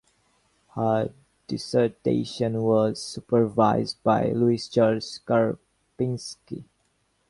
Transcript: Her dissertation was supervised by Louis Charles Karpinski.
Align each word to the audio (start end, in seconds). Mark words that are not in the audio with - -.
Her 0.73 1.13
dissertation 1.47 2.59
was 2.63 2.99
supervised 2.99 4.01
by 4.01 4.31
Louis 4.31 4.67
Charles 4.67 5.19
Karpinski. 5.27 6.63